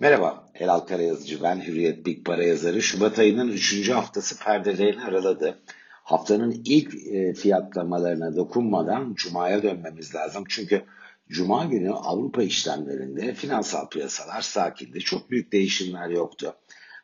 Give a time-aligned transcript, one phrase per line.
[0.00, 2.82] Merhaba, Elal Karayazıcı ben, Hürriyet Big Para yazarı.
[2.82, 3.90] Şubat ayının 3.
[3.90, 5.58] haftası perdelerini araladı.
[5.90, 10.44] Haftanın ilk e, fiyatlamalarına dokunmadan Cuma'ya dönmemiz lazım.
[10.48, 10.84] Çünkü
[11.28, 15.00] Cuma günü Avrupa işlemlerinde finansal piyasalar sakindi.
[15.00, 16.56] Çok büyük değişimler yoktu.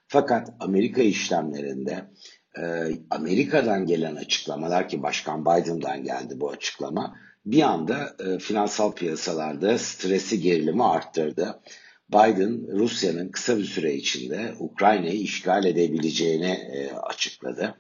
[0.07, 2.11] Fakat Amerika işlemlerinde
[2.59, 2.63] e,
[3.11, 7.17] Amerika'dan gelen açıklamalar ki Başkan Biden'dan geldi bu açıklama
[7.47, 11.61] bir anda e, finansal piyasalarda stresi gerilimi arttırdı.
[12.11, 17.75] Biden Rusya'nın kısa bir süre içinde Ukrayna'yı işgal edebileceğini e, açıkladı.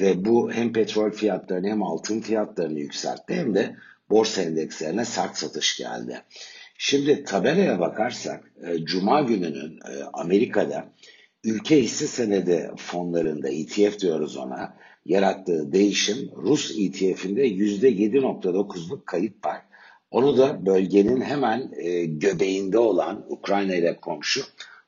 [0.00, 3.76] Ve bu hem petrol fiyatlarını hem altın fiyatlarını yükseltti hem de
[4.10, 6.22] borsa endekslerine sert satış geldi.
[6.78, 10.92] Şimdi tabelaya bakarsak e, Cuma gününün e, Amerika'da
[11.44, 19.62] ülke hisse senedi fonlarında ETF diyoruz ona yarattığı değişim Rus ETF'inde %7.9'luk kayıp var.
[20.10, 24.42] Onu da bölgenin hemen e, göbeğinde olan Ukrayna ile komşu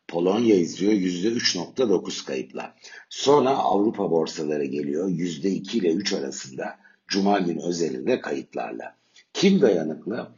[0.09, 2.75] Polonya izliyor %3.9 kayıpla.
[3.09, 6.77] Sonra Avrupa borsaları geliyor %2 ile 3 arasında
[7.09, 8.97] Cuma günü özelinde kayıplarla.
[9.33, 10.29] Kim dayanıklı?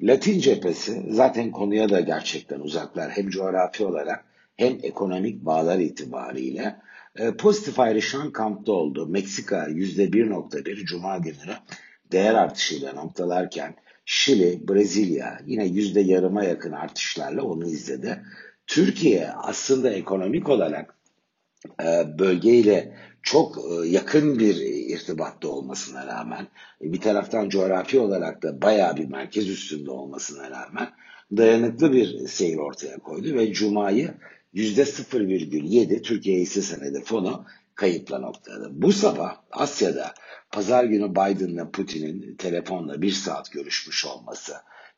[0.00, 4.24] Latin cephesi zaten konuya da gerçekten uzaklar hem coğrafi olarak
[4.56, 6.76] hem ekonomik bağlar itibariyle.
[7.16, 9.06] E, pozitif ayrışan kampta oldu.
[9.06, 11.54] Meksika %1.1 Cuma günü
[12.12, 13.76] değer artışıyla noktalarken
[14.10, 18.22] Şili, Brezilya yine yüzde yarıma yakın artışlarla onu izledi.
[18.66, 20.94] Türkiye aslında ekonomik olarak
[21.82, 24.56] e, bölgeyle çok e, yakın bir
[24.94, 26.48] irtibatta olmasına rağmen
[26.82, 30.88] e, bir taraftan coğrafi olarak da bayağı bir merkez üstünde olmasına rağmen
[31.36, 34.14] dayanıklı bir seyir ortaya koydu ve Cuma'yı
[34.54, 37.44] %0,7 Türkiye hisse senedi fonu
[37.78, 38.68] kayıpla noktaladı.
[38.72, 40.14] Bu sabah Asya'da
[40.52, 44.52] pazar günü Biden'la Putin'in telefonla bir saat görüşmüş olması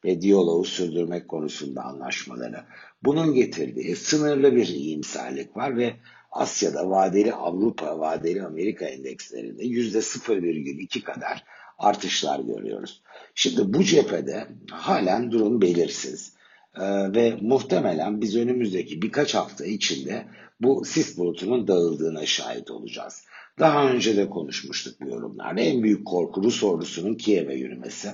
[0.04, 2.64] ve diyaloğu sürdürmek konusunda anlaşmaları
[3.02, 5.92] bunun getirdiği sınırlı bir iyimserlik var ve
[6.30, 11.44] Asya'da vadeli Avrupa, vadeli Amerika endekslerinde %0,2 kadar
[11.78, 13.02] artışlar görüyoruz.
[13.34, 16.32] Şimdi bu cephede halen durum belirsiz.
[16.76, 20.26] Ee, ve muhtemelen biz önümüzdeki birkaç hafta içinde
[20.60, 23.24] bu sis bulutunun dağıldığına şahit olacağız.
[23.58, 25.60] Daha önce de konuşmuştuk bu yorumlarda.
[25.60, 28.10] En büyük korku Rus ordusunun Kiev'e yürümesi.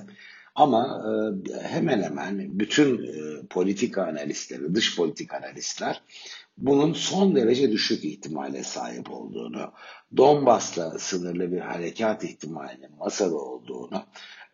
[0.55, 6.01] Ama e, hemen hemen bütün e, politika analistleri, dış politik analistler
[6.57, 9.71] bunun son derece düşük ihtimale sahip olduğunu,
[10.17, 14.03] Donbas'la sınırlı bir harekat ihtimalinin masada olduğunu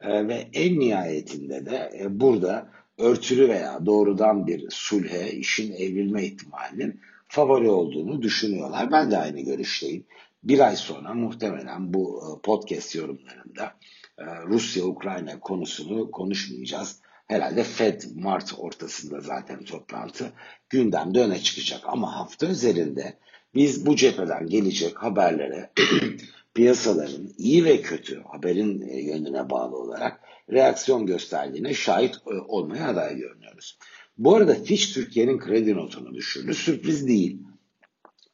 [0.01, 6.99] e, ve en nihayetinde de e, burada örtülü veya doğrudan bir sulhe, işin evrilme ihtimalinin
[7.27, 8.91] favori olduğunu düşünüyorlar.
[8.91, 10.05] Ben de aynı görüşteyim.
[10.43, 13.73] Bir ay sonra muhtemelen bu e, podcast yorumlarında
[14.17, 16.99] e, Rusya-Ukrayna konusunu konuşmayacağız.
[17.27, 20.33] Herhalde Fed Mart ortasında zaten toplantı
[20.69, 21.81] gündemde öne çıkacak.
[21.85, 23.17] Ama hafta üzerinde
[23.55, 25.69] biz bu cepheden gelecek haberlere
[26.53, 30.19] piyasaların iyi ve kötü haberin e, yönüne bağlı olarak
[30.51, 33.77] reaksiyon gösterdiğine şahit e, olmaya aday görünüyoruz.
[34.17, 36.53] Bu arada Fitch Türkiye'nin kredi notunu düşürdü.
[36.53, 37.39] Sürpriz değil.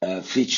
[0.01, 0.57] E, Fitch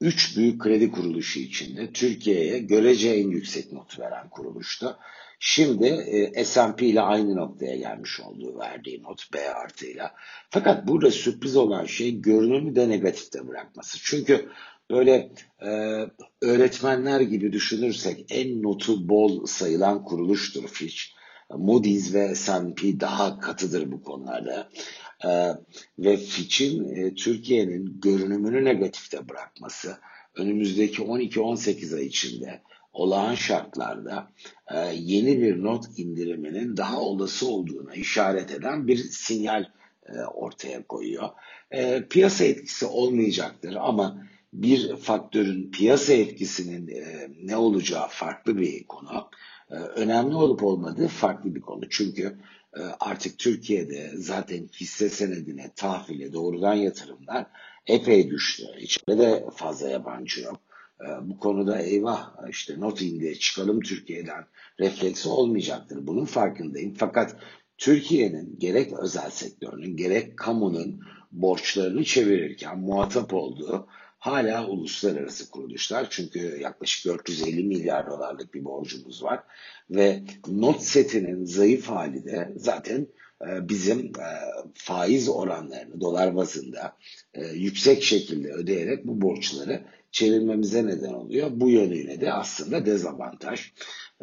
[0.00, 4.98] 3 büyük kredi kuruluşu içinde Türkiye'ye görece en yüksek not veren kuruluştu.
[5.40, 5.86] Şimdi
[6.34, 10.14] e, S&P ile aynı noktaya gelmiş olduğu verdiği not B artıyla.
[10.50, 13.98] Fakat burada sürpriz olan şey görünümü de negatifte bırakması.
[14.02, 14.48] Çünkü
[14.90, 15.30] böyle
[15.62, 15.70] e,
[16.42, 21.02] öğretmenler gibi düşünürsek en notu bol sayılan kuruluştur Fitch.
[21.50, 24.68] Moody's ve S&P daha katıdır bu konularda.
[25.24, 25.30] E,
[25.98, 29.98] ve Fitch'in e, Türkiye'nin görünümünü negatifte bırakması
[30.34, 32.62] önümüzdeki 12-18 ay içinde
[32.92, 34.30] olağan şartlarda
[34.74, 39.64] e, yeni bir not indiriminin daha olası olduğuna işaret eden bir sinyal
[40.06, 41.28] e, ortaya koyuyor.
[41.70, 49.30] E, piyasa etkisi olmayacaktır ama bir faktörün piyasa etkisinin e, ne olacağı farklı bir konu.
[49.70, 51.88] E, önemli olup olmadığı farklı bir konu.
[51.90, 52.38] Çünkü
[52.76, 57.46] e, artık Türkiye'de zaten hisse senedine, tahvile, doğrudan yatırımlar
[57.86, 58.62] epey düştü.
[58.78, 60.60] İçinde de fazla yabancı yok.
[61.00, 64.44] E, bu konuda eyvah işte not indi çıkalım Türkiye'den
[64.80, 66.06] refleksi olmayacaktır.
[66.06, 66.94] Bunun farkındayım.
[66.94, 67.36] Fakat
[67.78, 71.00] Türkiye'nin gerek özel sektörünün gerek kamunun
[71.32, 76.06] borçlarını çevirirken muhatap olduğu hala uluslararası kuruluşlar.
[76.10, 79.40] Çünkü yaklaşık 450 milyar dolarlık bir borcumuz var.
[79.90, 83.06] Ve not setinin zayıf hali de zaten
[83.42, 84.28] e, bizim e,
[84.74, 86.96] faiz oranlarını dolar bazında
[87.34, 91.50] e, yüksek şekilde ödeyerek bu borçları çevirmemize neden oluyor.
[91.52, 93.72] Bu yönüyle de aslında dezavantaj.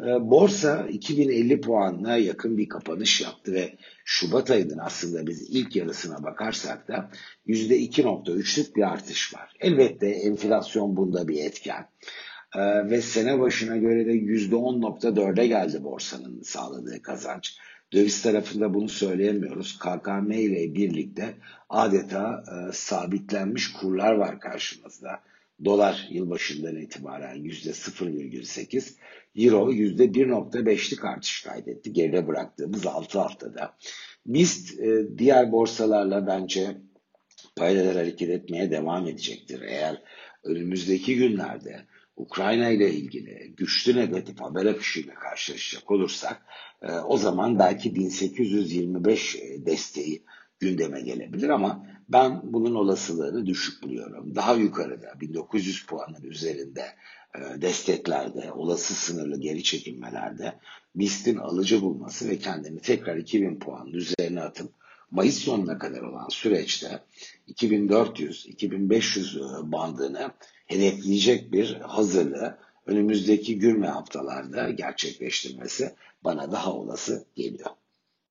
[0.00, 6.22] E, borsa 2050 puanına yakın bir kapanış yaptı ve Şubat ayının aslında biz ilk yarısına
[6.22, 7.10] bakarsak da
[7.46, 9.56] %2.3'lük bir artış var.
[9.60, 11.88] Elbette enflasyon bunda bir etken.
[12.56, 17.58] Ee, ve sene başına göre de %10.4'e geldi borsanın sağladığı kazanç.
[17.92, 19.78] Döviz tarafında bunu söyleyemiyoruz.
[19.78, 21.34] KKM ile birlikte
[21.68, 25.20] adeta e, sabitlenmiş kurlar var karşımızda.
[25.64, 28.94] Dolar yılbaşından itibaren %0,8,
[29.36, 33.76] Euro %1.5'lik artış kaydetti geride bıraktığımız 6 haftada.
[34.26, 36.76] BIST e, diğer borsalarla bence
[37.56, 39.60] paralel hareket etmeye devam edecektir.
[39.60, 40.02] Eğer
[40.44, 41.86] önümüzdeki günlerde
[42.16, 46.42] Ukrayna ile ilgili güçlü negatif haber akışıyla karşılaşacak olursak
[46.82, 50.24] e, o zaman belki 1825 e, desteği
[50.60, 54.34] gündeme gelebilir ama ben bunun olasılığını düşük buluyorum.
[54.34, 56.84] Daha yukarıda 1900 puanın üzerinde
[57.34, 60.54] e, desteklerde, olası sınırlı geri çekilmelerde
[60.94, 64.72] BIST'in alıcı bulması ve kendini tekrar 2000 puanın üzerine atıp
[65.10, 67.04] Mayıs sonuna kadar olan süreçte
[67.48, 70.30] 2400-2500 bandını
[70.66, 75.94] hedefleyecek bir hazırlığı önümüzdeki gün ve haftalarda gerçekleştirmesi
[76.24, 77.70] bana daha olası geliyor.